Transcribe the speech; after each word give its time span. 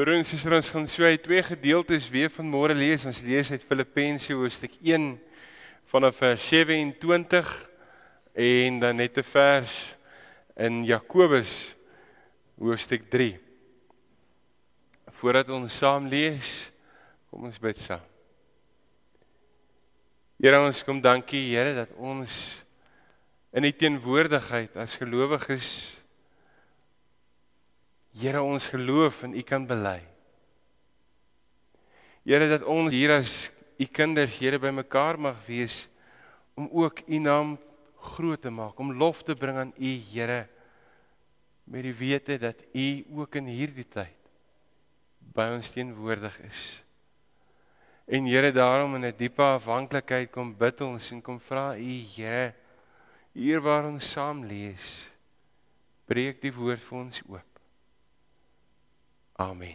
Broers 0.00 0.16
en 0.16 0.24
susters, 0.24 0.54
ons 0.56 0.68
gaan 0.72 0.86
so 0.88 1.04
uit 1.04 1.20
twee 1.20 1.42
gedeeltes 1.44 2.06
weer 2.08 2.30
vanmôre 2.32 2.72
lees. 2.72 3.02
Ons 3.04 3.18
lees 3.20 3.50
uit 3.52 3.64
Filippense 3.68 4.32
hoofstuk 4.32 4.78
1 4.80 5.10
vanaf 5.92 6.16
vers 6.22 6.46
27 6.48 7.50
en 8.32 8.78
dan 8.80 8.96
net 8.96 9.18
'n 9.18 9.22
vers 9.22 9.74
in 10.56 10.84
Jakobus 10.88 11.76
hoofstuk 12.56 13.10
3. 13.10 13.36
Voordat 15.20 15.50
ons 15.52 15.76
saam 15.76 16.08
lees, 16.08 16.72
kom 17.28 17.44
ons 17.44 17.60
bid 17.60 17.76
saam. 17.76 18.06
Here 20.40 20.64
ons 20.64 20.82
kom 20.82 21.00
dankie 21.00 21.52
Here 21.52 21.74
dat 21.74 21.92
ons 21.98 22.56
in 23.52 23.64
u 23.64 23.72
teenwoordigheid 23.72 24.76
as 24.76 24.96
gelowiges 24.96 25.99
Here 28.16 28.42
ons 28.42 28.68
geloof 28.68 29.22
en 29.22 29.34
U 29.34 29.42
kan 29.46 29.66
bely. 29.66 30.00
Here 32.26 32.48
dat 32.50 32.66
ons 32.66 32.92
hier 32.92 33.14
as 33.14 33.50
U 33.80 33.86
kinders 33.86 34.36
Here 34.38 34.58
bymekaar 34.58 35.18
mag 35.18 35.38
wees 35.46 35.86
om 36.58 36.68
ook 36.72 37.04
U 37.06 37.18
naam 37.18 37.58
groot 38.00 38.40
te 38.42 38.50
maak, 38.50 38.78
om 38.80 38.92
lof 38.96 39.22
te 39.22 39.36
bring 39.36 39.56
aan 39.60 39.74
U 39.76 39.92
Here 40.10 40.46
met 41.70 41.86
die 41.86 41.94
wete 41.94 42.38
dat 42.40 42.64
U 42.74 42.86
ook 43.22 43.38
in 43.38 43.50
hierdie 43.50 43.86
tyd 43.86 44.16
by 45.30 45.46
ons 45.54 45.70
teenwoordig 45.70 46.34
is. 46.48 46.64
En 48.10 48.26
Here 48.26 48.50
daarom 48.52 48.96
in 48.98 49.06
'n 49.06 49.16
diepe 49.16 49.42
afhanklikheid 49.42 50.32
kom 50.32 50.56
bid 50.56 50.80
ons 50.80 51.12
en 51.12 51.22
kom 51.22 51.38
vra 51.38 51.76
U 51.78 51.94
Here 52.16 52.54
hier 53.32 53.60
waar 53.60 53.86
ons 53.86 54.10
saam 54.10 54.44
lees 54.44 55.08
breek 56.10 56.42
die 56.42 56.52
woord 56.52 56.82
vir 56.82 56.98
ons 56.98 57.22
oop. 57.28 57.49
Amen. 59.40 59.72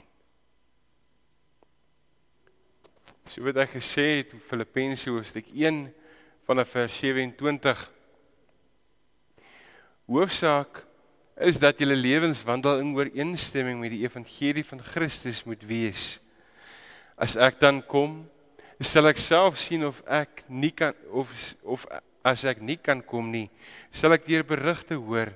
So 3.34 3.42
wat 3.48 3.58
ek 3.64 3.72
gesê 3.80 4.20
het 4.20 4.36
in 4.38 4.42
Filippense 4.46 5.10
hoofstuk 5.10 5.48
1 5.50 5.88
vanaf 6.46 6.70
vers 6.76 6.98
27 7.02 7.82
Hoofsaak 10.06 10.84
is 11.42 11.58
dat 11.58 11.82
julle 11.82 11.98
lewenswandel 11.98 12.84
in 12.84 12.94
ooreenstemming 12.94 13.82
met 13.82 13.96
die 13.96 14.04
evangelie 14.06 14.62
van 14.70 14.84
Christus 14.86 15.42
moet 15.50 15.66
wees. 15.66 16.20
As 17.18 17.34
ek 17.34 17.58
dan 17.64 17.82
kom, 17.90 18.20
sal 18.78 19.10
ek 19.10 19.18
self 19.18 19.58
sien 19.58 19.88
of 19.90 20.04
ek 20.06 20.46
nie 20.46 20.76
kan 20.78 20.94
of 21.10 21.34
of 21.66 21.90
as 22.22 22.46
ek 22.46 22.62
nie 22.62 22.78
kan 22.78 23.02
kom 23.02 23.34
nie, 23.34 23.48
sal 23.90 24.14
ek 24.14 24.30
deur 24.30 24.46
berigte 24.46 24.94
hoor 24.94 25.34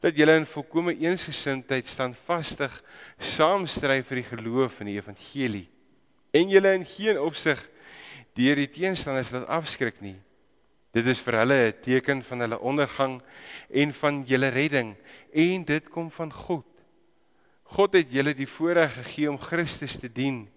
dat 0.00 0.16
julle 0.16 0.36
in 0.38 0.46
volkomme 0.46 0.94
eensgesindheid 0.94 1.86
standvastig 1.86 2.74
saamstry 3.18 4.02
vir 4.06 4.22
die 4.22 4.28
geloof 4.30 4.80
in 4.80 4.92
die 4.92 4.98
evangelie 5.00 5.66
en 6.36 6.52
julle 6.52 6.74
in 6.76 6.86
geen 6.86 7.18
opsig 7.20 7.60
deur 8.38 8.60
die 8.60 8.70
teenstanders 8.70 9.32
laat 9.34 9.48
afskrik 9.58 10.00
nie. 10.04 10.16
Dit 10.94 11.06
is 11.10 11.20
vir 11.20 11.40
hulle 11.40 11.58
'n 11.68 11.80
teken 11.82 12.22
van 12.22 12.40
hulle 12.40 12.58
ondergang 12.58 13.20
en 13.70 13.92
van 13.92 14.24
julle 14.24 14.48
redding 14.48 14.96
en 15.32 15.64
dit 15.64 15.88
kom 15.88 16.10
van 16.10 16.32
God. 16.32 16.66
God 17.64 17.92
het 17.92 18.12
julle 18.12 18.34
die 18.34 18.46
voorreg 18.48 18.94
gegee 18.94 19.30
om 19.30 19.38
Christus 19.38 19.98
te 19.98 20.08
dien, 20.08 20.48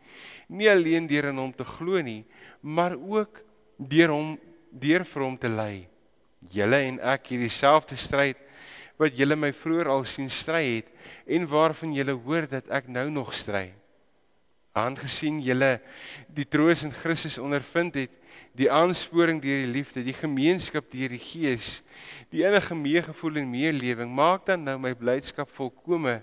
nie 0.48 0.70
alleen 0.70 1.08
deur 1.08 1.26
in 1.30 1.38
hom 1.38 1.54
te 1.54 1.64
glo 1.64 2.02
nie, 2.02 2.26
maar 2.62 2.96
ook 2.96 3.42
deur 3.78 4.10
hom 4.10 4.40
deur 4.72 5.04
vir 5.04 5.24
hom 5.24 5.38
te 5.38 5.50
ly. 5.50 5.88
Julle 6.52 6.80
en 6.88 7.00
ek 7.00 7.28
hierdie 7.28 7.52
selfde 7.52 7.96
stryd 7.96 8.38
wat 9.02 9.18
julle 9.18 9.36
my 9.40 9.50
vroeër 9.56 9.90
al 9.90 10.06
sien 10.06 10.30
stry 10.30 10.64
het 10.78 10.90
en 11.26 11.48
waarvan 11.50 11.96
julle 11.96 12.14
hoor 12.14 12.46
dat 12.50 12.70
ek 12.70 12.90
nou 12.92 13.08
nog 13.10 13.34
stry. 13.34 13.72
Aangesien 14.78 15.42
julle 15.44 15.80
die 16.32 16.46
troos 16.46 16.86
in 16.86 16.94
Christus 16.94 17.40
ondervind 17.42 17.98
het, 17.98 18.14
die 18.56 18.70
aansporing 18.72 19.40
deur 19.44 19.64
die 19.66 19.72
liefde, 19.72 20.04
die 20.04 20.16
gemeenskap 20.16 20.90
deur 20.92 21.12
die 21.16 21.22
Gees, 21.24 21.80
die 22.32 22.44
innige 22.46 22.76
meegevoel 22.76 23.42
en 23.42 23.50
meelewing, 23.52 24.12
maak 24.12 24.46
dan 24.48 24.66
nou 24.68 24.78
my 24.80 24.94
blydskap 24.98 25.50
volkome 25.56 26.20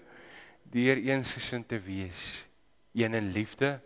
deur 0.68 1.00
eensgesind 1.00 1.68
te 1.68 1.80
wees, 1.80 2.44
een 2.96 3.16
in 3.16 3.32
liefde, 3.32 3.78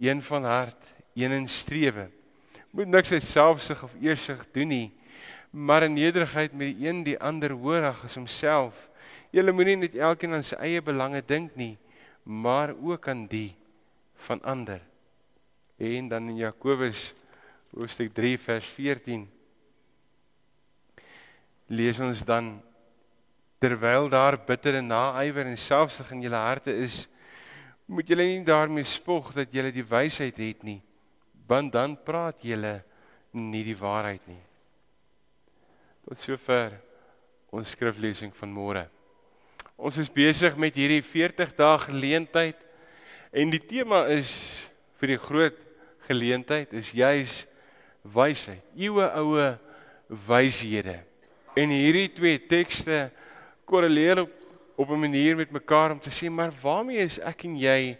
een 0.00 0.20
van 0.22 0.44
hart, 0.44 0.92
een 1.16 1.32
in 1.32 1.48
strewe. 1.48 2.10
Moet 2.76 2.92
niks 2.92 3.12
uit 3.12 3.24
selfsug 3.24 3.86
of 3.88 3.94
eersug 4.04 4.44
doen 4.52 4.68
nie, 4.68 4.88
maar 5.56 5.82
in 5.82 5.92
nederigheid 5.96 6.52
met 6.52 6.74
die 6.76 6.86
een 6.86 7.00
die 7.02 7.16
ander 7.16 7.54
hoorig 7.56 8.02
as 8.04 8.14
homself. 8.14 8.76
Julle 9.32 9.54
moenie 9.56 9.78
net 9.80 9.94
elkeen 9.96 10.34
aan 10.36 10.44
sy 10.44 10.56
eie 10.60 10.82
belange 10.84 11.22
dink 11.24 11.54
nie, 11.56 11.78
maar 12.22 12.74
ook 12.76 13.08
aan 13.08 13.24
die 13.30 13.54
van 14.26 14.42
ander. 14.44 14.82
En 15.80 16.10
dan 16.12 16.28
in 16.28 16.42
Jakobus 16.42 17.14
hoofstuk 17.72 18.12
3 18.14 18.36
vers 18.40 18.68
14 18.76 19.24
lees 21.72 22.00
ons 22.04 22.24
dan 22.24 22.58
terwyl 23.58 24.10
daar 24.12 24.36
bittere 24.36 24.82
naaiwer 24.84 25.48
en 25.48 25.56
selfsug 25.58 26.10
in 26.12 26.26
julle 26.26 26.40
harte 26.40 26.74
is, 26.84 27.06
moet 27.88 28.08
julle 28.08 28.26
nie 28.28 28.44
daarmee 28.44 28.84
spog 28.84 29.32
dat 29.32 29.56
julle 29.56 29.72
die 29.72 29.86
wysheid 29.88 30.36
het 30.36 30.62
nie, 30.68 30.82
want 31.48 31.72
dan 31.72 31.96
praat 31.96 32.44
julle 32.44 32.82
nie 33.32 33.64
die 33.64 33.78
waarheid 33.78 34.28
nie. 34.28 34.42
Tot 36.06 36.20
sover 36.22 36.76
ons 37.50 37.72
skriflesing 37.74 38.30
van 38.38 38.50
môre. 38.54 38.84
Ons 39.74 39.96
is 39.98 40.10
besig 40.12 40.54
met 40.54 40.76
hierdie 40.78 41.02
40 41.02 41.50
dae 41.58 41.80
geleentheid 41.82 42.60
en 43.34 43.50
die 43.50 43.58
tema 43.58 44.04
is 44.14 44.30
vir 45.00 45.16
die 45.16 45.18
groot 45.18 45.58
geleentheid 46.06 46.70
is 46.78 46.94
juis 46.94 47.40
wysheid. 48.14 48.62
Eeue 48.78 49.10
oue 49.18 49.50
wyshede. 50.30 51.00
En 51.58 51.74
hierdie 51.74 52.06
twee 52.14 52.38
tekste 52.38 53.08
korreleer 53.66 54.22
op, 54.22 54.32
op 54.78 54.88
'n 54.94 55.02
manier 55.08 55.34
met 55.34 55.50
mekaar 55.50 55.90
om 55.90 55.98
te 55.98 56.14
sê 56.14 56.30
maar 56.30 56.54
waarmee 56.62 57.02
is 57.02 57.18
ek 57.18 57.44
en 57.50 57.58
jy 57.58 57.98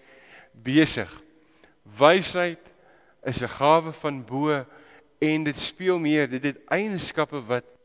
besig? 0.55 1.11
Wysheid 1.83 2.62
is 3.27 3.43
'n 3.43 3.50
gawe 3.59 3.93
van 3.93 4.25
bo 4.25 4.65
en 5.19 5.45
dit 5.45 5.59
speel 5.59 5.99
meer 5.99 6.31
dit 6.31 6.45
het 6.45 6.62
eienskappe 6.71 7.43
wat 7.43 7.76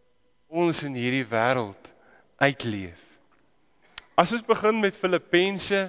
ons 0.52 0.84
in 0.84 0.96
hierdie 1.00 1.26
wêreld 1.32 1.90
uitleef. 2.36 3.00
As 4.20 4.34
ons 4.36 4.44
begin 4.44 4.82
met 4.84 4.98
Filippense 5.00 5.88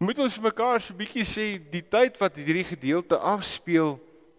moet 0.00 0.20
ons 0.24 0.38
mekaar 0.40 0.80
so 0.80 0.94
'n 0.94 0.98
bietjie 0.98 1.26
sê 1.28 1.46
die 1.58 1.84
tyd 1.84 2.16
wat 2.16 2.38
hierdie 2.40 2.64
gedeelte 2.64 3.18
afspeel 3.18 3.98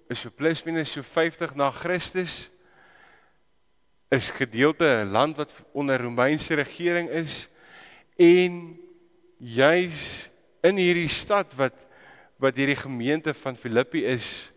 is 0.10 0.20
so 0.20 0.30
plus 0.30 0.66
minus 0.66 0.92
so 0.92 1.04
50 1.04 1.54
na 1.56 1.70
Christus 1.70 2.50
is 4.10 4.32
gedeelte 4.32 4.86
'n 4.86 5.12
land 5.12 5.38
wat 5.38 5.54
onder 5.72 6.02
Romeinse 6.02 6.56
regering 6.56 7.10
is 7.10 7.48
en 8.18 8.80
juis 9.38 10.30
in 10.64 10.76
hierdie 10.76 11.10
stad 11.10 11.54
wat 11.56 11.76
wat 12.40 12.56
hierdie 12.56 12.80
gemeente 12.80 13.34
van 13.34 13.56
Filippi 13.56 14.06
is 14.06 14.52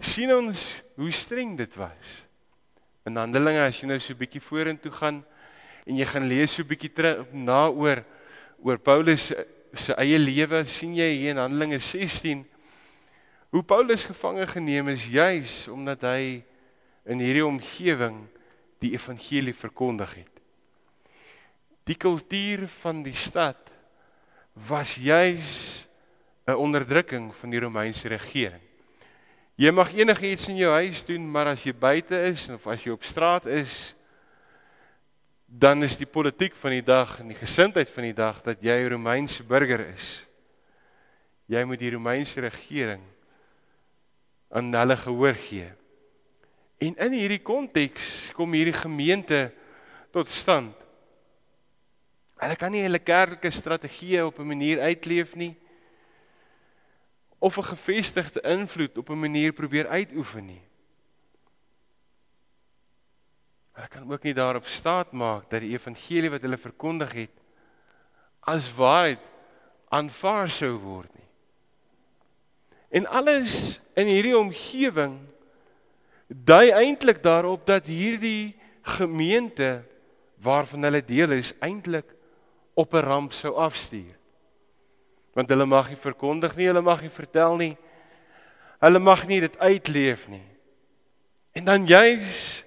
sien 0.00 0.34
ons 0.34 0.74
hoe 0.98 1.10
streng 1.10 1.56
dit 1.56 1.74
was. 1.78 2.24
In 3.04 3.18
Handelinge 3.20 3.60
as 3.60 3.76
jy 3.80 3.88
nou 3.90 3.98
so 4.00 4.14
'n 4.14 4.18
bietjie 4.18 4.40
vorentoe 4.40 4.90
gaan 4.90 5.24
en 5.84 5.96
jy 5.96 6.06
gaan 6.08 6.28
lees 6.28 6.54
so 6.56 6.62
'n 6.62 6.68
bietjie 6.68 6.88
terug 6.88 7.28
na 7.32 7.68
oor 7.68 8.00
oor 8.64 8.78
Paulus 8.78 9.32
se 9.76 9.92
eie 9.98 10.18
lewe, 10.18 10.64
sien 10.64 10.94
jy 10.96 11.10
hier 11.12 11.30
in 11.30 11.36
Handelinge 11.36 11.78
16 11.78 12.46
hoe 13.50 13.62
Paulus 13.62 14.06
gevange 14.08 14.46
geneem 14.46 14.88
is 14.88 15.04
juis 15.06 15.68
omdat 15.68 16.00
hy 16.02 16.42
in 17.04 17.20
hierdie 17.20 17.44
omgewing 17.44 18.24
die 18.80 18.94
evangelie 18.96 19.54
verkondig 19.54 20.14
het. 20.24 20.34
Die 21.84 21.94
kultuur 22.00 22.64
van 22.80 23.04
die 23.04 23.16
stad 23.16 23.68
was 24.56 24.96
juis 24.96 25.86
'n 26.48 26.56
onderdrukking 26.56 27.34
van 27.34 27.50
die 27.50 27.60
Romeinse 27.60 28.08
regering. 28.08 28.63
Jy 29.54 29.70
mag 29.70 29.92
enigiets 29.94 30.48
in 30.50 30.56
jou 30.58 30.70
huis 30.80 31.04
doen, 31.06 31.26
maar 31.30 31.52
as 31.52 31.62
jy 31.62 31.70
buite 31.78 32.18
is 32.26 32.48
of 32.50 32.64
as 32.66 32.82
jy 32.82 32.90
op 32.90 33.04
straat 33.06 33.44
is, 33.46 33.92
dan 35.46 35.86
is 35.86 35.94
die 36.00 36.08
politiek 36.10 36.56
van 36.58 36.74
die 36.74 36.82
dag 36.82 37.12
en 37.22 37.30
die 37.30 37.38
gesindheid 37.38 37.92
van 37.94 38.08
die 38.08 38.16
dag 38.18 38.40
dat 38.42 38.58
jy 38.58 38.74
'n 38.82 38.90
Romeinse 38.96 39.46
burger 39.46 39.86
is. 39.94 40.26
Jy 41.46 41.62
moet 41.64 41.78
die 41.78 41.92
Romeinse 41.94 42.40
regering 42.40 43.02
aan 44.50 44.74
hulle 44.74 44.96
gehoor 44.96 45.34
gee. 45.34 45.70
En 46.80 46.96
in 46.96 47.12
hierdie 47.12 47.42
konteks 47.42 48.32
kom 48.34 48.52
hierdie 48.52 48.74
gemeente 48.74 49.52
tot 50.10 50.30
stand. 50.30 50.74
Hulle 52.42 52.56
kan 52.56 52.72
nie 52.72 52.82
hulle 52.82 52.98
kerklike 52.98 53.50
strategie 53.50 54.26
op 54.26 54.38
'n 54.38 54.46
manier 54.46 54.80
uitleef 54.80 55.36
nie 55.36 55.54
of 57.38 57.56
'n 57.56 57.62
gevestigde 57.62 58.40
invloed 58.40 58.98
op 58.98 59.08
'n 59.10 59.20
manier 59.20 59.52
probeer 59.52 59.88
uitoefen 59.88 60.46
nie. 60.46 60.62
Hulle 63.72 63.88
kan 63.88 64.12
ook 64.12 64.22
nie 64.22 64.34
daarop 64.34 64.66
staat 64.66 65.12
maak 65.12 65.50
dat 65.50 65.60
die 65.60 65.74
evangelie 65.74 66.30
wat 66.30 66.42
hulle 66.42 66.58
verkondig 66.58 67.12
het 67.12 67.34
as 68.40 68.74
waarheid 68.74 69.22
aanvaar 69.88 70.50
sou 70.50 70.76
word 70.78 71.10
nie. 71.14 71.28
En 72.88 73.06
alles 73.06 73.80
in 73.98 74.06
hierdie 74.06 74.36
omgewing 74.38 75.18
dui 76.28 76.70
eintlik 76.70 77.22
daarop 77.22 77.66
dat 77.66 77.86
hierdie 77.86 78.54
gemeente 78.82 79.82
waarvan 80.44 80.82
hulle 80.82 81.02
deel 81.04 81.34
is 81.38 81.54
eintlik 81.58 82.14
op 82.74 82.94
'n 82.94 83.06
ramp 83.06 83.32
sou 83.32 83.54
afstuur. 83.54 84.14
Want 85.34 85.50
hulle 85.50 85.66
mag 85.66 85.88
nie 85.90 85.98
verkondig 85.98 86.54
nie, 86.56 86.68
hulle 86.70 86.82
mag 86.84 87.02
nie 87.02 87.12
vertel 87.12 87.56
nie. 87.58 87.72
Hulle 88.84 89.00
mag 89.02 89.24
nie 89.26 89.40
dit 89.42 89.56
uitleef 89.58 90.28
nie. 90.30 90.44
En 91.54 91.66
dan 91.66 91.86
juis 91.86 92.64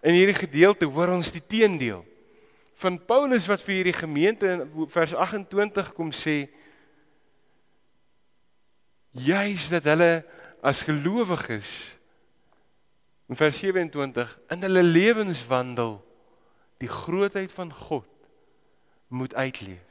in 0.00 0.16
hierdie 0.16 0.36
gedeelte 0.36 0.88
hoor 0.88 1.12
ons 1.16 1.32
die 1.32 1.44
teendeel 1.44 2.04
van 2.80 2.96
Paulus 3.04 3.44
wat 3.48 3.60
vir 3.64 3.80
hierdie 3.80 3.96
gemeente 3.96 4.48
in 4.48 4.88
vers 4.88 5.12
28 5.12 5.92
kom 5.96 6.12
sê 6.16 6.46
juis 9.12 9.68
dat 9.72 9.88
hulle 9.90 10.22
as 10.64 10.84
gelowiges 10.88 11.74
in 13.28 13.36
vers 13.36 13.60
27 13.60 14.32
in 14.56 14.64
hulle 14.64 14.84
lewenswandel 14.86 15.98
die 16.80 16.88
grootheid 16.88 17.52
van 17.52 17.72
God 17.72 18.08
moet 19.12 19.34
uitleef. 19.34 19.89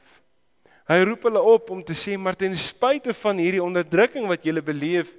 Hy 0.90 0.98
roep 1.06 1.28
hulle 1.28 1.40
op 1.46 1.68
om 1.70 1.82
te 1.86 1.94
sê 1.94 2.16
maar 2.18 2.34
ten 2.34 2.56
spyte 2.58 3.14
van 3.14 3.38
hierdie 3.38 3.62
onderdrukking 3.62 4.26
wat 4.26 4.42
julle 4.42 4.62
beleef, 4.64 5.12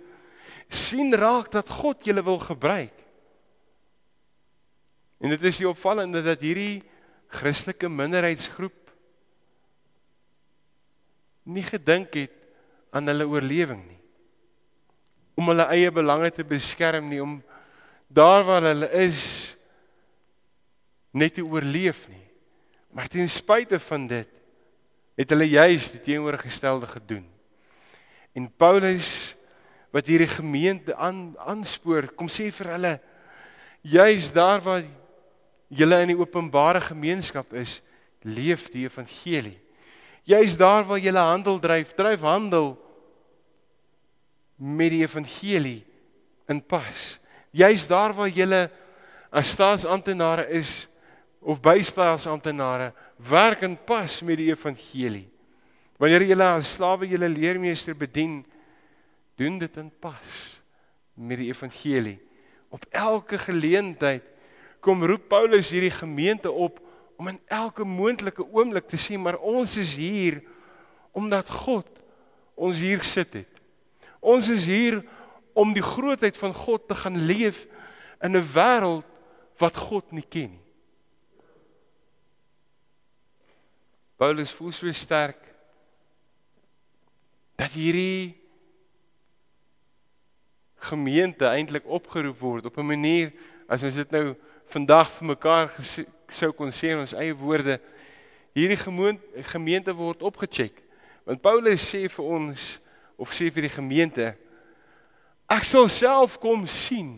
sien 0.67 1.13
raak 1.15 1.47
dat 1.53 1.69
God 1.71 2.03
julle 2.03 2.23
wil 2.27 2.41
gebruik. 2.43 2.95
En 5.23 5.31
dit 5.31 5.43
is 5.47 5.61
die 5.61 5.69
opvallende 5.69 6.23
dat 6.25 6.43
hierdie 6.43 6.81
Christelike 7.31 7.87
minderheidsgroep 7.87 8.75
nie 11.51 11.63
gedink 11.63 12.19
het 12.19 12.35
aan 12.91 13.07
hulle 13.07 13.29
oorlewing 13.31 13.85
nie. 13.85 14.01
Om 15.39 15.53
hulle 15.53 15.69
eie 15.71 15.93
belange 15.95 16.33
te 16.35 16.43
beskerm 16.47 17.07
nie, 17.07 17.21
om 17.23 17.39
daar 18.11 18.43
waar 18.43 18.67
hulle 18.67 18.91
is 19.05 19.55
net 21.15 21.37
te 21.39 21.45
oorleef 21.45 22.03
nie. 22.11 22.25
Maar 22.91 23.07
ten 23.07 23.31
spyte 23.31 23.79
van 23.87 24.09
dit 24.11 24.40
het 25.21 25.29
hulle 25.33 25.47
juis 25.49 25.91
die 25.93 26.01
teenoorgestelde 26.01 26.89
gedoen. 26.89 27.27
En 28.33 28.49
Paulus 28.49 29.35
wat 29.91 30.07
hierdie 30.07 30.29
gemeente 30.31 30.95
aan 30.95 31.33
aanspoor, 31.43 32.07
kom 32.15 32.29
sê 32.31 32.47
vir 32.55 32.71
hulle 32.77 32.93
juis 33.83 34.31
daar 34.31 34.61
waar 34.63 34.85
julle 35.67 35.97
in 36.03 36.13
die 36.13 36.19
openbare 36.19 36.81
gemeenskap 36.83 37.53
is, 37.57 37.79
leef 38.23 38.69
die 38.71 38.85
evangelie. 38.85 39.57
Juis 40.27 40.55
daar 40.59 40.85
waar 40.87 41.01
julle 41.01 41.23
handel 41.25 41.59
dryf, 41.59 41.95
dryf 41.97 42.23
handel 42.23 42.75
met 44.55 44.93
die 44.93 45.01
evangelie 45.03 45.81
in 46.51 46.61
pas. 46.61 47.17
Juis 47.51 47.87
daar 47.89 48.13
waar 48.15 48.29
julle 48.31 48.67
as 49.31 49.51
staatsamptenare 49.55 50.47
is 50.53 50.85
of 51.41 51.61
bystaasamptenare, 51.63 52.91
werk 53.29 53.61
in 53.61 53.77
pas 53.77 54.21
met 54.21 54.37
die 54.37 54.49
evangelie. 54.51 55.27
Wanneer 56.01 56.25
jy 56.25 56.37
as 56.41 56.75
slawe 56.77 57.05
julle 57.05 57.29
leermeester 57.29 57.95
bedien, 57.97 58.41
doen 59.37 59.59
dit 59.61 59.77
in 59.77 59.91
pas 60.01 60.61
met 61.13 61.37
die 61.37 61.51
evangelie. 61.51 62.17
Op 62.69 62.85
elke 62.89 63.37
geleentheid 63.37 64.25
kom 64.81 65.03
roep 65.05 65.27
Paulus 65.29 65.69
hierdie 65.73 65.93
gemeente 65.93 66.51
op 66.51 66.79
om 67.21 67.27
in 67.29 67.39
elke 67.53 67.85
moontlike 67.85 68.41
oomblik 68.49 68.87
te 68.89 68.97
sê 68.97 69.17
maar 69.19 69.37
ons 69.37 69.75
is 69.77 69.93
hier 69.99 70.39
omdat 71.13 71.49
God 71.49 71.85
ons 72.55 72.81
hier 72.81 73.03
sit 73.05 73.33
het. 73.33 73.61
Ons 74.21 74.49
is 74.49 74.65
hier 74.65 75.01
om 75.53 75.73
die 75.73 75.85
grootheid 75.85 76.37
van 76.37 76.53
God 76.55 76.87
te 76.87 76.97
gaan 76.97 77.19
leef 77.25 77.67
in 78.21 78.37
'n 78.37 78.47
wêreld 78.53 79.05
wat 79.57 79.77
God 79.77 80.11
nie 80.11 80.25
ken 80.25 80.51
nie. 80.57 80.60
Paulus 84.21 84.51
voel 84.53 84.69
so 84.71 84.91
sterk 84.93 85.39
dat 87.57 87.73
hierdie 87.73 88.37
gemeente 90.77 91.47
eintlik 91.49 91.87
opgeroep 91.89 92.37
word 92.37 92.67
op 92.69 92.77
'n 92.77 92.85
manier 92.85 93.31
as 93.65 93.81
ons 93.83 93.97
dit 93.97 94.11
nou 94.11 94.35
vandag 94.69 95.09
vir 95.09 95.27
mekaar 95.27 95.73
sou 96.29 96.51
kon 96.53 96.69
sê 96.69 96.93
in 96.93 97.01
ons 97.01 97.15
eie 97.17 97.33
woorde 97.33 97.79
hierdie 98.53 98.77
gemeente 99.41 99.95
word 99.95 100.21
opgecheck. 100.21 100.77
Want 101.25 101.41
Paulus 101.41 101.81
sê 101.81 102.05
vir 102.05 102.25
ons 102.25 102.79
of 103.17 103.33
sê 103.33 103.49
vir 103.49 103.65
die 103.65 103.73
gemeente 103.73 104.37
ek 105.49 105.65
sal 105.65 105.89
self 105.89 106.37
kom 106.37 106.67
sien 106.67 107.17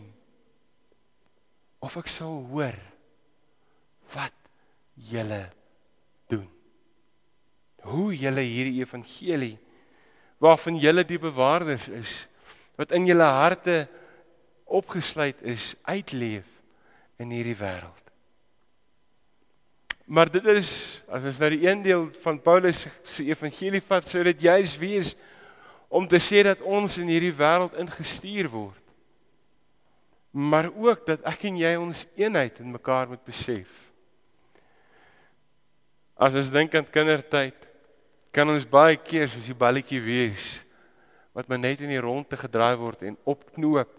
of 1.84 1.96
ek 2.00 2.08
sal 2.08 2.40
hoor 2.48 2.80
wat 4.16 4.32
julle 4.96 5.52
hoe 7.88 8.12
julle 8.16 8.44
hierdie 8.44 8.80
evangelie 8.82 9.56
waarvan 10.42 10.78
julle 10.80 11.04
die 11.06 11.20
bewaarders 11.20 11.88
is 11.88 12.14
wat 12.78 12.92
in 12.96 13.06
julle 13.06 13.26
harte 13.28 13.84
opgesluit 14.64 15.42
is 15.46 15.74
uitleef 15.86 16.48
in 17.22 17.30
hierdie 17.30 17.56
wêreld. 17.56 18.00
Maar 20.04 20.28
dit 20.28 20.46
is 20.52 20.70
as 21.08 21.24
ons 21.24 21.38
nou 21.40 21.50
die 21.54 21.64
een 21.64 21.84
deel 21.84 22.08
van 22.24 22.40
Paulus 22.42 22.84
se 23.08 23.24
evangelie 23.24 23.82
vat, 23.84 24.04
sou 24.08 24.24
dit 24.26 24.42
juis 24.44 24.74
wees 24.80 25.14
om 25.88 26.08
te 26.10 26.20
sê 26.20 26.42
dat 26.44 26.60
ons 26.60 26.98
in 27.00 27.08
hierdie 27.08 27.32
wêreld 27.36 27.76
ingestuur 27.80 28.50
word. 28.52 28.80
Maar 30.34 30.68
ook 30.74 31.06
dat 31.06 31.22
ek 31.30 31.46
en 31.48 31.60
jy 31.62 31.72
ons 31.78 32.04
eenheid 32.18 32.58
in 32.60 32.74
mekaar 32.74 33.06
moet 33.08 33.22
besef. 33.24 33.70
As 36.18 36.34
ons 36.34 36.50
dink 36.52 36.74
aan 36.74 36.90
kindertyd, 36.90 37.56
kan 38.34 38.50
ons 38.50 38.66
baie 38.66 38.96
keer 38.98 39.28
soos 39.30 39.46
die 39.46 39.56
balletjie 39.56 40.00
wees 40.02 40.64
wat 41.34 41.48
maar 41.50 41.60
net 41.62 41.82
in 41.82 41.92
die 41.92 42.02
ronde 42.02 42.38
gedraai 42.38 42.74
word 42.78 43.04
en 43.06 43.18
opknoop 43.30 43.90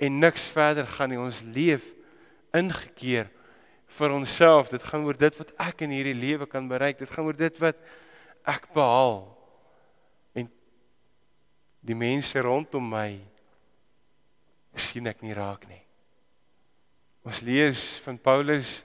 en 0.00 0.20
niks 0.22 0.46
verder 0.50 0.88
gaan 0.88 1.12
nie. 1.12 1.20
Ons 1.20 1.42
leef 1.44 1.84
ingekeer 2.56 3.28
vir 3.98 4.14
onsself. 4.14 4.70
Dit 4.72 4.86
gaan 4.86 5.04
oor 5.06 5.18
dit 5.18 5.36
wat 5.38 5.52
ek 5.60 5.84
in 5.86 5.94
hierdie 5.94 6.16
lewe 6.16 6.48
kan 6.50 6.66
bereik. 6.70 6.98
Dit 7.02 7.10
gaan 7.12 7.28
oor 7.28 7.36
dit 7.36 7.60
wat 7.62 7.78
ek 8.48 8.70
behaal. 8.74 9.22
En 10.38 10.48
die 11.84 11.98
mense 11.98 12.42
rondom 12.42 12.88
my 12.94 13.20
sien 14.80 15.10
ek 15.10 15.20
nie 15.22 15.36
raak 15.36 15.66
nie. 15.68 15.82
Ons 17.26 17.42
lees 17.44 17.82
van 18.06 18.16
Paulus 18.16 18.80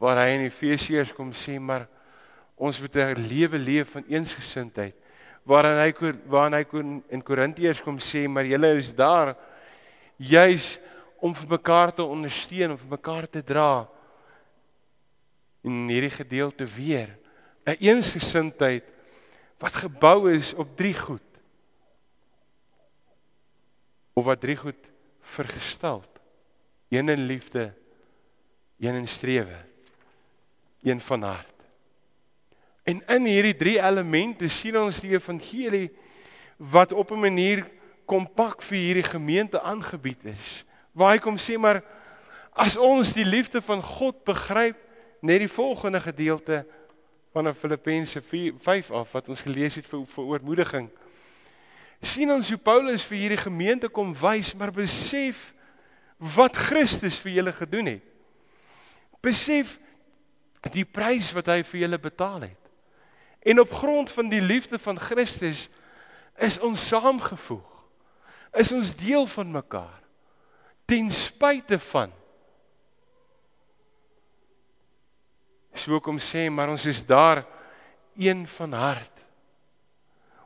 waar 0.00 0.22
hy 0.22 0.30
in 0.38 0.46
Efesiërs 0.46 1.12
kom 1.16 1.34
sê 1.36 1.58
maar 1.60 1.84
ons 2.56 2.80
moet 2.80 2.96
'n 2.96 3.26
lewe 3.28 3.58
leef 3.58 3.90
van 3.92 4.04
eensgesindheid 4.08 4.94
waarin 5.46 5.78
hy 5.78 5.92
waarin 6.26 6.56
hy 6.58 6.64
in 7.14 7.22
Korintiërs 7.22 7.82
kom 7.84 8.00
sê 8.02 8.26
maar 8.28 8.48
julle 8.48 8.72
is 8.80 8.90
daar 8.94 9.36
juis 10.18 10.80
om 11.22 11.34
vir 11.34 11.48
mekaar 11.54 11.92
te 11.94 12.02
ondersteun 12.02 12.74
om 12.74 12.80
vir 12.80 12.96
mekaar 12.96 13.28
te 13.30 13.42
dra. 13.42 13.86
In 15.66 15.86
hierdie 15.88 16.10
gedeelte 16.10 16.66
weer 16.66 17.14
'n 17.66 17.78
eensgesindheid 17.78 18.84
wat 19.58 19.74
gebou 19.74 20.32
is 20.32 20.54
op 20.54 20.76
drie 20.76 20.94
goed. 20.94 21.22
Of 24.14 24.24
wat 24.24 24.40
drie 24.40 24.56
goed 24.56 24.82
vergestel. 25.20 26.04
Een 26.88 27.08
in 27.08 27.26
liefde 27.26 27.74
een 28.78 28.94
in 28.94 29.08
strewe 29.08 29.64
een 30.82 31.00
van 31.00 31.22
hart 31.22 31.55
En 32.86 33.02
in 33.16 33.24
hierdie 33.26 33.56
drie 33.58 33.78
elemente 33.82 34.48
sien 34.48 34.76
ons 34.78 35.00
die 35.02 35.16
evangelie 35.16 35.88
wat 36.56 36.92
op 36.92 37.10
'n 37.10 37.20
manier 37.20 37.66
kompak 38.06 38.62
vir 38.62 38.78
hierdie 38.78 39.08
gemeente 39.10 39.60
aangebied 39.60 40.24
is. 40.38 40.64
Waar 40.94 41.12
hy 41.12 41.18
kom 41.18 41.36
sê 41.36 41.58
maar 41.58 41.82
as 42.54 42.76
ons 42.76 43.12
die 43.12 43.24
liefde 43.24 43.60
van 43.60 43.82
God 43.82 44.24
begryp, 44.24 44.78
net 45.20 45.42
die 45.42 45.50
volgende 45.50 46.00
gedeelte 46.00 46.64
van 47.32 47.54
Filippense 47.54 48.22
5 48.22 48.90
af 48.90 49.12
wat 49.12 49.28
ons 49.28 49.40
gelees 49.40 49.74
het 49.74 49.86
vir 49.86 50.06
vir 50.06 50.24
oormoediging. 50.24 50.88
sien 52.02 52.30
ons 52.30 52.48
hoe 52.48 52.58
Paulus 52.58 53.04
vir 53.04 53.18
hierdie 53.18 53.40
gemeente 53.40 53.88
kom 53.88 54.14
wys, 54.14 54.54
maar 54.54 54.70
besef 54.70 55.52
wat 56.18 56.56
Christus 56.56 57.18
vir 57.18 57.32
julle 57.32 57.52
gedoen 57.52 57.86
het. 57.86 58.02
Besef 59.20 59.78
die 60.72 60.84
prys 60.84 61.32
wat 61.32 61.46
hy 61.46 61.62
vir 61.62 61.80
julle 61.80 61.98
betaal 61.98 62.40
het. 62.40 62.65
En 63.46 63.60
op 63.62 63.72
grond 63.72 64.10
van 64.10 64.28
die 64.28 64.42
liefde 64.42 64.78
van 64.78 64.98
Christus 64.98 65.68
is 66.34 66.58
ons 66.58 66.88
saamgevoeg. 66.88 67.74
Is 68.58 68.72
ons 68.74 68.96
deel 68.98 69.26
van 69.30 69.50
mekaar. 69.54 70.00
Ten 70.84 71.10
spyte 71.14 71.78
van 71.78 72.10
So 75.76 76.00
kom 76.00 76.16
sê 76.16 76.46
maar 76.48 76.72
ons 76.72 76.86
is 76.88 77.02
daar 77.04 77.44
een 78.16 78.46
van 78.48 78.72
hart. 78.72 79.24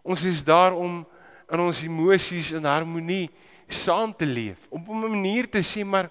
Ons 0.02 0.24
is 0.26 0.42
daar 0.44 0.74
om 0.74 1.04
in 1.50 1.60
ons 1.62 1.82
emosies 1.86 2.50
in 2.58 2.66
harmonie 2.66 3.30
saam 3.70 4.10
te 4.10 4.26
leef. 4.26 4.58
Op 4.68 4.88
'n 4.88 5.06
manier 5.06 5.48
te 5.48 5.62
sê 5.62 5.86
maar 5.86 6.10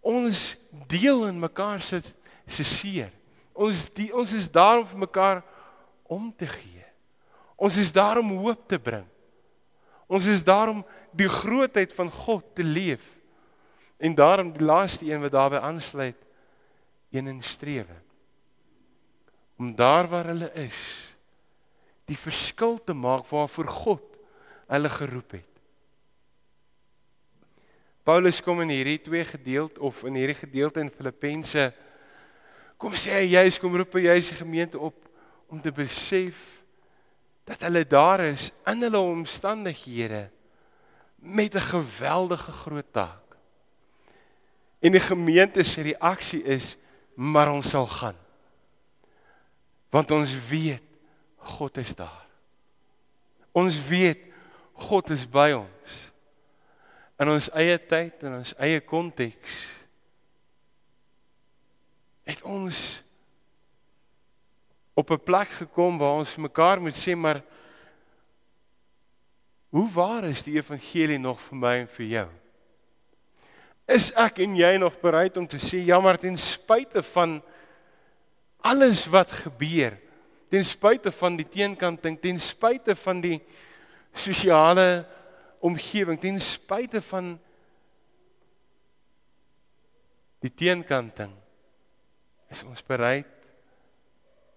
ons 0.00 0.56
deel 0.88 1.26
in 1.26 1.38
mekaar 1.38 1.80
se 1.80 2.00
se 2.46 2.64
seer. 2.64 3.12
Ons 3.52 3.92
die, 3.92 4.14
ons 4.14 4.32
is 4.32 4.50
daar 4.50 4.78
om 4.78 4.86
vir 4.86 4.98
mekaar 4.98 5.44
om 6.10 6.32
te 6.36 6.46
gee. 6.46 6.84
Ons 7.56 7.78
is 7.80 7.92
daar 7.92 8.18
om 8.20 8.32
hoop 8.44 8.68
te 8.68 8.78
bring. 8.78 9.06
Ons 10.06 10.26
is 10.28 10.44
daar 10.44 10.68
om 10.72 10.82
die 11.16 11.28
grootheid 11.30 11.92
van 11.96 12.10
God 12.12 12.44
te 12.56 12.64
leef. 12.64 13.04
En 13.96 14.14
daarom 14.14 14.52
die 14.52 14.64
laaste 14.64 15.06
een 15.06 15.22
wat 15.22 15.32
daarbey 15.32 15.62
aansluit, 15.64 16.18
een 17.14 17.30
in 17.30 17.42
strewe. 17.42 17.96
Om 19.56 19.74
daar 19.74 20.08
waar 20.10 20.26
hulle 20.32 20.50
is, 20.58 21.14
die 22.10 22.18
verskil 22.18 22.76
te 22.84 22.92
maak 22.92 23.28
waarvoor 23.30 23.70
God 23.70 24.18
hulle 24.68 24.90
geroep 24.92 25.38
het. 25.38 25.54
Paulus 28.04 28.42
kom 28.44 28.60
in 28.60 28.74
hierdie 28.74 28.98
twee 29.00 29.24
gedeelte 29.24 29.80
of 29.80 30.02
in 30.04 30.18
hierdie 30.18 30.36
gedeelte 30.36 30.82
in 30.82 30.92
Filippense 30.92 31.70
kom 32.76 32.92
sê 33.00 33.14
hy 33.16 33.30
juis 33.32 33.56
kom 33.62 33.76
roep 33.78 33.96
hy 33.96 34.10
juis 34.10 34.28
die 34.28 34.40
gemeente 34.42 34.76
op 34.76 34.98
om 35.54 35.60
te 35.62 35.72
besef 35.72 36.38
dat 37.46 37.62
hulle 37.62 37.84
daar 37.86 38.24
is 38.26 38.50
in 38.66 38.82
hulle 38.82 38.98
omstandighede 38.98 40.26
met 41.16 41.54
'n 41.54 41.60
geweldige 41.60 42.52
groot 42.52 42.92
taak. 42.92 43.36
En 44.80 44.92
die 44.92 45.00
gemeente 45.00 45.62
se 45.62 45.82
reaksie 45.82 46.42
is 46.42 46.76
maar 47.14 47.52
ons 47.52 47.70
sal 47.70 47.86
gaan. 47.86 48.16
Want 49.90 50.10
ons 50.10 50.48
weet 50.48 50.82
God 51.36 51.76
is 51.76 51.94
daar. 51.94 52.26
Ons 53.52 53.86
weet 53.88 54.18
God 54.72 55.10
is 55.10 55.28
by 55.30 55.52
ons. 55.56 56.12
In 57.16 57.28
ons 57.28 57.50
eie 57.50 57.78
tyd 57.86 58.22
en 58.22 58.34
ons 58.34 58.54
eie 58.58 58.80
konteks 58.80 59.70
het 62.24 62.42
ons 62.42 63.03
op 64.94 65.10
'n 65.10 65.24
plek 65.24 65.48
gekom 65.48 65.98
waar 65.98 66.22
ons 66.22 66.36
mekaar 66.36 66.80
moet 66.80 66.94
sê 66.94 67.16
maar 67.16 67.42
hoe 69.68 69.90
waar 69.90 70.24
is 70.24 70.44
die 70.44 70.54
evangelie 70.54 71.18
nog 71.18 71.40
vir 71.40 71.56
my 71.56 71.74
en 71.80 71.88
vir 71.88 72.06
jou? 72.06 72.28
Is 73.90 74.12
ek 74.12 74.38
en 74.38 74.54
jy 74.56 74.76
nog 74.78 75.00
bereid 75.00 75.36
om 75.36 75.46
te 75.46 75.58
sê 75.58 75.82
jammer 75.84 76.16
ten 76.18 76.36
spyte 76.36 77.02
van 77.02 77.42
alles 78.62 79.06
wat 79.06 79.32
gebeur, 79.32 79.98
ten 80.48 80.64
spyte 80.64 81.12
van 81.12 81.36
die 81.36 81.48
teenkanting, 81.48 82.20
ten 82.20 82.38
spyte 82.38 82.94
van 82.96 83.20
die 83.20 83.40
sosiale 84.14 85.04
omgewing, 85.60 86.20
ten 86.20 86.40
spyte 86.40 87.02
van 87.02 87.34
die 90.40 90.54
teenkanting, 90.54 91.32
is 92.48 92.62
ons 92.62 92.82
bereid 92.86 93.33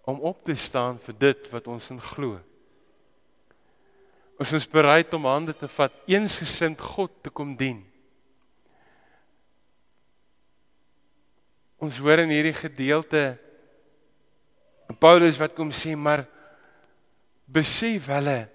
om 0.08 0.22
op 0.24 0.40
te 0.48 0.56
staan 0.56 0.96
vir 1.04 1.16
dit 1.20 1.50
wat 1.52 1.68
ons 1.68 1.90
in 1.92 2.00
glo. 2.00 2.38
Ons 4.40 4.54
is 4.56 4.68
bereid 4.70 5.12
om 5.18 5.28
hande 5.28 5.52
te 5.58 5.68
vat, 5.68 5.92
eensgesind 6.08 6.80
God 6.96 7.12
te 7.26 7.34
kom 7.34 7.52
dien. 7.60 7.82
Ons 11.84 12.00
hoor 12.00 12.24
in 12.24 12.32
hierdie 12.32 12.56
gedeelte 12.56 13.36
Paulus 14.98 15.38
wat 15.42 15.54
kom 15.58 15.74
sê 15.76 15.92
maar 16.00 16.24
besef 17.46 18.08
hulle 18.10 18.48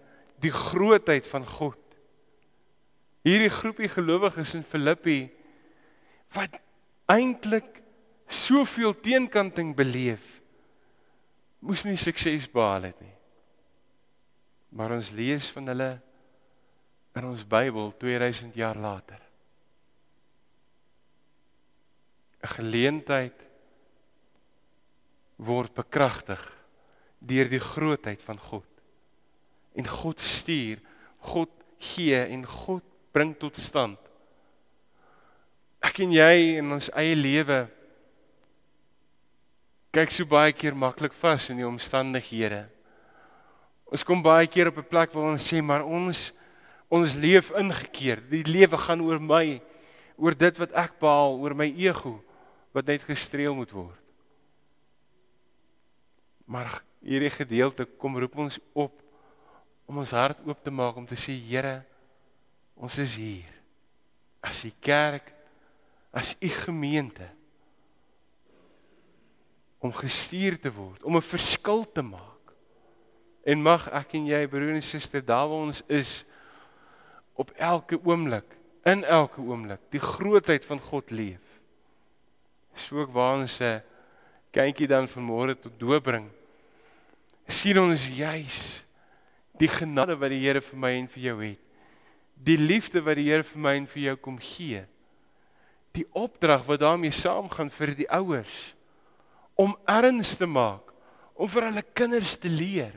die 0.43 0.51
grootheid 0.55 1.29
van 1.29 1.45
God. 1.47 1.79
Hierdie 3.23 3.53
groepie 3.53 3.93
gelowiges 3.93 4.57
in 4.57 4.65
Filippi 4.67 5.27
wat 6.33 6.57
eintlik 7.13 7.83
soveel 8.33 8.97
teenkanting 9.05 9.77
beleef 9.77 10.42
moes 11.63 11.85
nie 11.87 11.99
sukses 12.01 12.49
behaal 12.51 12.91
het 12.91 13.01
nie. 13.03 13.15
Maar 14.75 14.97
ons 14.97 15.13
lees 15.15 15.51
van 15.55 15.69
hulle 15.71 15.91
in 17.19 17.29
ons 17.29 17.45
Bybel 17.47 17.93
2000 18.01 18.57
jaar 18.57 18.79
later. 18.79 19.21
'n 22.43 22.55
geleentheid 22.59 23.39
word 25.37 25.75
bekragtig 25.75 26.43
deur 27.19 27.49
die 27.49 27.63
grootheid 27.63 28.23
van 28.23 28.39
God. 28.39 28.67
En 29.79 29.87
God 29.87 30.21
stuur, 30.21 30.81
God 31.19 31.51
gee 31.79 32.19
en 32.19 32.43
God 32.47 32.83
bring 33.13 33.35
tot 33.39 33.57
stand. 33.57 33.99
Ek 35.83 35.99
en 36.03 36.13
jy 36.15 36.59
in 36.59 36.73
ons 36.73 36.91
eie 36.99 37.15
lewe 37.15 37.67
kyk 39.93 40.09
so 40.09 40.25
baie 40.25 40.55
keer 40.57 40.73
maklik 40.73 41.13
vas 41.21 41.51
in 41.53 41.59
die 41.61 41.69
omstandighede. 41.69 42.65
Ons 43.93 44.05
kom 44.09 44.23
baie 44.25 44.49
keer 44.49 44.71
op 44.71 44.79
'n 44.81 44.89
plek 44.89 45.13
waar 45.13 45.33
ons 45.33 45.45
sê 45.45 45.61
maar 45.61 45.85
ons 45.85 46.33
ons 46.89 47.17
leef 47.17 47.51
ingekeer. 47.51 48.21
Die 48.29 48.45
lewe 48.45 48.77
gaan 48.77 49.01
oor 49.01 49.21
my, 49.21 49.63
oor 50.17 50.35
dit 50.35 50.59
wat 50.59 50.73
ek 50.73 50.99
behaal, 51.01 51.41
oor 51.41 51.55
my 51.55 51.69
ego 51.77 52.23
wat 52.73 52.87
net 52.87 53.03
gestreel 53.03 53.55
moet 53.55 53.73
word. 53.73 54.01
Maar 56.45 56.83
hierdie 57.01 57.31
gedeelte 57.31 57.85
kom 57.85 58.19
roep 58.19 58.37
ons 58.37 58.59
op 58.73 58.93
om 59.87 59.99
ons 59.99 60.11
hart 60.11 60.39
oop 60.45 60.65
te 60.65 60.71
maak 60.71 60.97
om 60.97 61.07
te 61.07 61.17
sê 61.17 61.33
Here, 61.33 61.85
ons 62.77 62.99
is 62.99 63.17
hier. 63.17 63.53
As 64.41 64.65
u 64.65 64.73
kerk, 64.81 65.33
as 66.13 66.37
u 66.41 66.49
gemeente 66.49 67.29
om 69.83 69.91
gestuur 69.93 70.61
te 70.63 70.71
word, 70.71 71.03
om 71.03 71.17
'n 71.17 71.31
verskil 71.35 71.85
te 71.93 72.03
maak. 72.03 72.55
En 73.45 73.63
mag 73.63 73.89
ek 73.91 74.15
en 74.15 74.27
jy 74.27 74.47
broer 74.47 74.75
en 74.75 74.83
suster 74.83 75.25
daar 75.25 75.49
waar 75.49 75.67
ons 75.67 75.83
is 75.89 76.25
op 77.35 77.51
elke 77.59 77.99
oomblik, 78.05 78.47
in 78.85 79.05
elke 79.05 79.41
oomblik, 79.41 79.81
die 79.91 80.01
grootheid 80.01 80.65
van 80.65 80.81
God 80.81 81.11
leef. 81.11 81.43
So 82.75 83.01
ook 83.01 83.13
waar 83.13 83.41
ons 83.41 83.61
'n 83.61 83.83
kindjie 84.53 84.87
dan 84.87 85.09
vanmôre 85.09 85.59
tot 85.59 85.79
doop 85.79 86.03
bring. 86.03 86.31
Sien 87.49 87.79
ons 87.79 88.09
juis 88.09 88.85
die 89.59 89.69
genade 89.69 90.17
wat 90.17 90.31
die 90.31 90.41
Here 90.47 90.61
vir 90.61 90.79
my 90.79 90.91
en 90.91 91.09
vir 91.09 91.23
jou 91.23 91.43
het. 91.43 91.59
Die 92.35 92.59
liefde 92.59 93.01
wat 93.01 93.17
die 93.17 93.31
Here 93.31 93.43
vir 93.43 93.59
my 93.59 93.75
en 93.77 93.87
vir 93.87 94.03
jou 94.03 94.17
kom 94.17 94.39
gee. 94.39 94.87
Die 95.93 96.07
opdrag 96.13 96.65
wat 96.67 96.81
daarmee 96.81 97.11
saamgaan 97.11 97.71
vir 97.71 97.95
die 97.95 98.11
ouers 98.11 98.75
om 99.59 99.75
erns 99.89 100.37
te 100.41 100.49
maak 100.49 100.93
om 101.35 101.49
vir 101.51 101.69
hulle 101.69 101.85
kinders 101.95 102.37
te 102.41 102.51
leer 102.51 102.95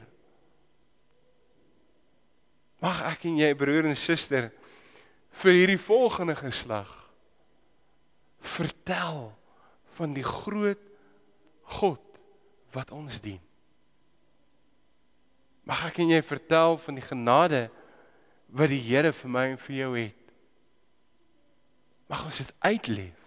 mag 2.83 3.01
ek 3.09 3.25
en 3.29 3.39
jy 3.41 3.49
broer 3.57 3.87
en 3.89 3.97
suster 3.97 4.51
vir 5.41 5.57
hierdie 5.57 5.81
volgende 5.81 6.35
geslag 6.37 6.91
vertel 8.45 9.31
van 9.97 10.13
die 10.13 10.25
groot 10.25 10.81
God 11.79 12.01
wat 12.75 12.91
ons 12.93 13.21
dien. 13.23 13.41
Mag 15.65 15.81
ek 15.87 16.03
en 16.03 16.11
jy 16.13 16.21
vertel 16.21 16.77
van 16.83 16.99
die 16.99 17.05
genade 17.05 17.65
wat 18.53 18.69
die 18.69 18.83
Here 18.85 19.09
vir 19.15 19.31
my 19.31 19.45
en 19.53 19.61
vir 19.65 19.75
jou 19.79 19.91
het. 19.97 20.33
Mag 22.11 22.27
ons 22.27 22.43
dit 22.43 22.51
uitleef 22.61 23.23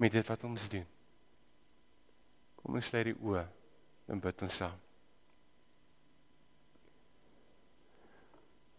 met 0.00 0.12
dit 0.12 0.28
wat 0.32 0.44
ons 0.48 0.68
doen. 0.72 0.86
Kom 2.66 2.80
ons 2.80 2.88
sluit 2.90 3.06
die 3.06 3.14
oë 3.22 3.44
en 4.10 4.18
bid 4.18 4.40
ons 4.42 4.56
saam. 4.58 4.78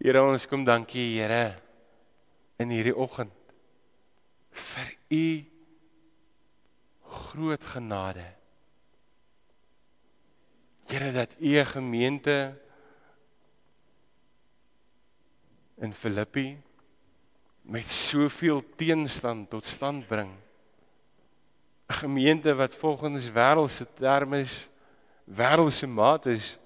Here 0.03 0.19
ons 0.27 0.43
kom 0.51 0.65
dankie 0.67 1.05
Here 1.13 1.55
in 2.59 2.73
hierdie 2.75 2.91
oggend 2.91 3.31
vir 4.51 4.89
u 5.15 5.27
groot 7.15 7.63
genade. 7.71 8.25
Here 10.91 11.13
dat 11.15 11.37
u 11.39 11.53
gemeente 11.71 12.35
in 15.79 15.95
Filippi 15.95 16.49
met 17.71 17.87
soveel 17.87 18.65
teenstand 18.75 19.47
tot 19.55 19.63
stand 19.63 20.11
bring. 20.11 20.35
'n 21.87 21.93
Gemeente 21.93 22.55
wat 22.55 22.75
volgens 22.75 23.31
wêreldse 23.31 23.87
terme 23.93 24.39
is, 24.39 24.69
wêreldse 25.23 25.87
maat 25.87 26.25
is 26.25 26.57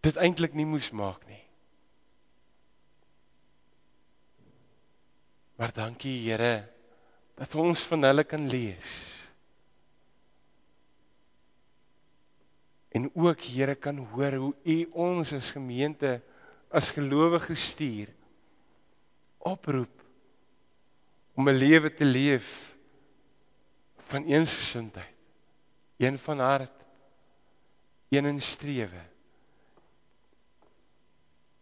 dit 0.00 0.16
eintlik 0.16 0.54
nie 0.54 0.66
moes 0.66 0.90
maak 0.90 1.26
nie. 1.26 1.42
Maar 5.56 5.72
dankie 5.72 6.30
Here 6.30 6.68
dat 7.34 7.54
ons 7.54 7.82
van 7.82 8.02
hulle 8.02 8.24
kan 8.24 8.48
lees. 8.48 9.24
En 12.94 13.10
ook 13.14 13.40
Here 13.40 13.74
kan 13.74 13.96
hoor 13.96 14.32
hoe 14.32 14.54
U 14.62 14.76
ons 14.92 15.32
as 15.32 15.50
gemeente 15.50 16.20
as 16.70 16.90
gelowiges 16.90 17.70
stuur 17.72 18.10
oproep 19.38 20.02
om 21.34 21.48
'n 21.48 21.58
lewe 21.58 21.90
te 21.94 22.04
leef 22.04 22.73
van 24.14 24.24
eensgesindheid, 24.24 25.14
een 25.96 26.18
van 26.18 26.38
hart, 26.38 26.84
een 28.08 28.24
in 28.24 28.40
strewe, 28.40 29.02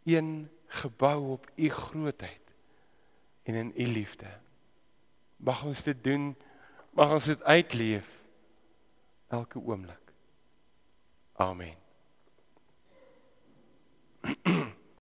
een 0.04 0.50
gebou 0.66 1.30
op 1.30 1.50
U 1.54 1.68
grootheid 1.68 2.40
en 3.42 3.54
in 3.54 3.72
U 3.76 3.86
liefde. 3.86 4.38
Mag 5.36 5.64
ons 5.64 5.82
dit 5.82 6.04
doen, 6.04 6.36
mag 6.90 7.12
ons 7.12 7.24
dit 7.24 7.42
uitleef 7.42 8.08
elke 9.28 9.58
oomblik. 9.58 10.12
Amen. 11.32 11.81